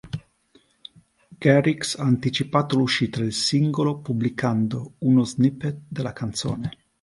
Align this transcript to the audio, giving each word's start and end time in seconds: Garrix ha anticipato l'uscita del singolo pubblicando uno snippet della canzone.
Garrix 1.39 1.95
ha 1.95 2.01
anticipato 2.01 2.75
l'uscita 2.75 3.19
del 3.19 3.33
singolo 3.33 3.99
pubblicando 3.99 4.93
uno 5.01 5.23
snippet 5.23 5.77
della 5.89 6.11
canzone. 6.11 6.71